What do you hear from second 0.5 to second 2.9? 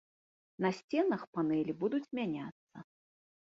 На сценах панэлі будуць мяняцца.